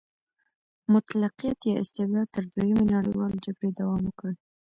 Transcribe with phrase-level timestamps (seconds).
[0.93, 4.31] مطلقیت یا استبداد تر دویمې نړیوالې جګړې دوام وکړ.